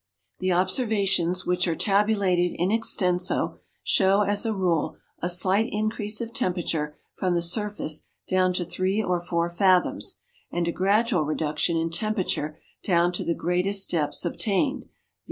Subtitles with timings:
[0.39, 6.33] The observations, which are tabulated in extenso, show as a rule a slight increase of
[6.33, 10.17] temperature from the surface down to three or four fathoms,
[10.49, 14.91] and a gradual reduction in temperature down to the greatest depths obtained, viz.